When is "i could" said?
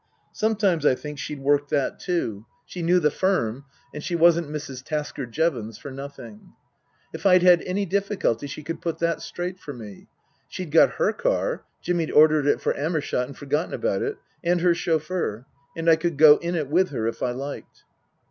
15.87-16.17